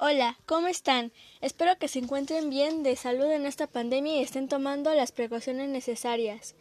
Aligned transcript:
Hola, 0.00 0.38
¿cómo 0.46 0.68
están? 0.68 1.10
Espero 1.40 1.76
que 1.76 1.88
se 1.88 1.98
encuentren 1.98 2.50
bien 2.50 2.84
de 2.84 2.94
salud 2.94 3.24
en 3.32 3.46
esta 3.46 3.66
pandemia 3.66 4.14
y 4.14 4.22
estén 4.22 4.46
tomando 4.46 4.94
las 4.94 5.10
precauciones 5.10 5.68
necesarias. 5.70 6.54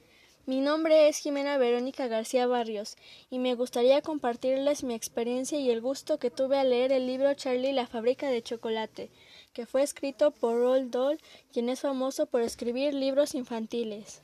Mi 0.48 0.60
nombre 0.60 1.08
es 1.08 1.20
Jimena 1.20 1.60
Verónica 1.60 2.08
García 2.08 2.48
Barrios 2.48 2.98
y 3.30 3.38
me 3.38 3.54
gustaría 3.54 4.02
compartirles 4.02 4.84
mi 4.84 4.96
experiencia 4.96 5.60
y 5.60 5.70
el 5.70 5.82
gusto 5.82 6.18
que 6.18 6.32
tuve 6.32 6.58
al 6.58 6.72
leer 6.72 6.92
el 6.92 7.06
libro 7.06 7.32
Charlie 7.36 7.74
la 7.74 7.86
fábrica 7.86 8.28
de 8.28 8.42
chocolate, 8.42 9.12
que 9.54 9.68
fue 9.68 9.84
escrito 9.84 10.32
por 10.32 10.56
Roald 10.56 10.90
Dahl, 10.90 11.20
quien 11.54 11.70
es 11.70 11.82
famoso 11.82 12.26
por 12.26 12.42
escribir 12.42 12.96
libros 12.96 13.36
infantiles. 13.36 14.24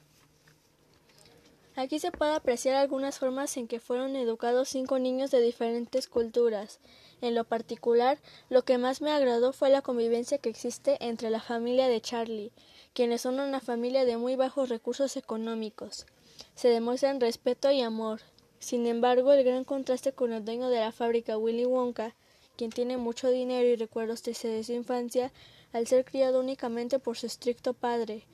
Aquí 1.75 1.97
se 1.97 2.11
puede 2.11 2.33
apreciar 2.33 2.75
algunas 2.75 3.17
formas 3.17 3.57
en 3.57 3.67
que 3.67 3.79
fueron 3.79 4.15
educados 4.15 4.69
cinco 4.69 4.99
niños 4.99 5.31
de 5.31 5.41
diferentes 5.41 6.07
culturas. 6.07 6.79
En 7.19 7.33
lo 7.33 7.45
particular, 7.45 8.19
lo 8.49 8.63
que 8.63 8.77
más 8.77 9.01
me 9.01 9.11
agradó 9.11 9.53
fue 9.53 9.71
la 9.71 9.81
convivencia 9.81 10.38
que 10.38 10.49
existe 10.49 10.98
entre 10.99 11.31
la 11.31 11.41
familia 11.41 11.88
de 11.88 11.99
Charlie, 11.99 12.51
quienes 12.93 13.21
son 13.21 13.39
una 13.39 13.59
familia 13.59 14.05
de 14.05 14.17
muy 14.17 14.35
bajos 14.35 14.70
recursos 14.70 15.17
económicos. 15.17 16.05
Se 16.53 16.67
demuestran 16.67 17.20
respeto 17.20 17.71
y 17.71 17.81
amor. 17.81 18.21
Sin 18.59 18.85
embargo, 18.85 19.34
el 19.34 19.43
gran 19.43 19.63
contraste 19.63 20.13
con 20.13 20.31
el 20.31 20.45
dueño 20.45 20.70
de 20.70 20.79
la 20.79 20.91
fábrica, 20.91 21.37
Willy 21.40 21.65
Wonka, 21.65 22.15
quien 22.55 22.70
tiene 22.70 22.98
mucho 22.98 23.29
dinero 23.29 23.67
y 23.67 23.76
recuerdos 23.76 24.21
desde 24.21 24.63
su 24.63 24.73
infancia, 24.73 25.31
al 25.71 25.87
ser 25.87 26.05
criado 26.05 26.40
únicamente 26.40 26.99
por 26.99 27.17
su 27.17 27.26
estricto 27.26 27.73
padre, 27.73 28.27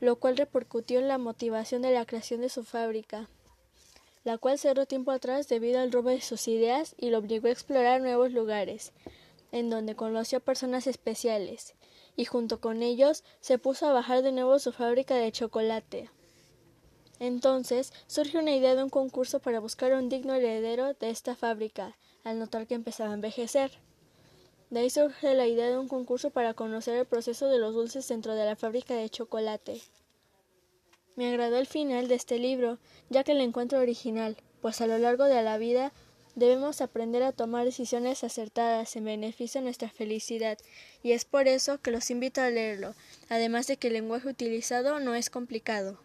lo 0.00 0.16
cual 0.16 0.36
repercutió 0.36 0.98
en 0.98 1.08
la 1.08 1.18
motivación 1.18 1.82
de 1.82 1.90
la 1.90 2.06
creación 2.06 2.40
de 2.40 2.48
su 2.48 2.64
fábrica, 2.64 3.28
la 4.24 4.38
cual 4.38 4.58
cerró 4.58 4.86
tiempo 4.86 5.12
atrás 5.12 5.48
debido 5.48 5.80
al 5.80 5.92
robo 5.92 6.10
de 6.10 6.20
sus 6.20 6.48
ideas 6.48 6.94
y 6.98 7.10
lo 7.10 7.18
obligó 7.18 7.46
a 7.48 7.52
explorar 7.52 8.00
nuevos 8.00 8.32
lugares, 8.32 8.92
en 9.52 9.70
donde 9.70 9.94
conoció 9.94 10.40
personas 10.40 10.86
especiales, 10.86 11.74
y 12.16 12.24
junto 12.24 12.60
con 12.60 12.82
ellos 12.82 13.24
se 13.40 13.58
puso 13.58 13.86
a 13.86 13.92
bajar 13.92 14.22
de 14.22 14.32
nuevo 14.32 14.58
su 14.58 14.72
fábrica 14.72 15.14
de 15.14 15.32
chocolate. 15.32 16.10
Entonces 17.18 17.92
surge 18.06 18.38
una 18.38 18.54
idea 18.54 18.74
de 18.74 18.82
un 18.82 18.90
concurso 18.90 19.40
para 19.40 19.60
buscar 19.60 19.92
un 19.92 20.08
digno 20.08 20.34
heredero 20.34 20.92
de 20.94 21.10
esta 21.10 21.34
fábrica, 21.34 21.96
al 22.24 22.38
notar 22.38 22.66
que 22.66 22.74
empezaba 22.74 23.10
a 23.10 23.14
envejecer. 23.14 23.70
De 24.70 24.80
ahí 24.80 24.90
surge 24.90 25.34
la 25.34 25.46
idea 25.46 25.68
de 25.68 25.78
un 25.78 25.86
concurso 25.86 26.30
para 26.30 26.54
conocer 26.54 26.96
el 26.96 27.06
proceso 27.06 27.46
de 27.46 27.58
los 27.58 27.72
dulces 27.72 28.08
dentro 28.08 28.34
de 28.34 28.44
la 28.44 28.56
fábrica 28.56 28.94
de 28.94 29.08
chocolate. 29.08 29.80
Me 31.14 31.28
agradó 31.28 31.56
el 31.58 31.66
final 31.66 32.08
de 32.08 32.16
este 32.16 32.38
libro, 32.38 32.78
ya 33.08 33.22
que 33.22 33.34
lo 33.34 33.42
encuentro 33.42 33.78
original, 33.78 34.36
pues 34.60 34.80
a 34.80 34.86
lo 34.86 34.98
largo 34.98 35.24
de 35.24 35.42
la 35.42 35.56
vida 35.56 35.92
debemos 36.34 36.80
aprender 36.80 37.22
a 37.22 37.32
tomar 37.32 37.64
decisiones 37.64 38.24
acertadas 38.24 38.96
en 38.96 39.04
beneficio 39.04 39.60
de 39.60 39.66
nuestra 39.66 39.88
felicidad, 39.88 40.58
y 41.02 41.12
es 41.12 41.24
por 41.24 41.48
eso 41.48 41.80
que 41.80 41.90
los 41.90 42.10
invito 42.10 42.42
a 42.42 42.50
leerlo, 42.50 42.94
además 43.28 43.66
de 43.68 43.78
que 43.78 43.86
el 43.86 43.94
lenguaje 43.94 44.28
utilizado 44.28 45.00
no 45.00 45.14
es 45.14 45.30
complicado. 45.30 45.98